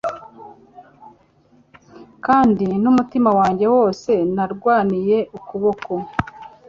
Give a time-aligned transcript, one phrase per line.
[2.25, 5.93] Kandi n'umutima wanjye wose narwaniye ukuboko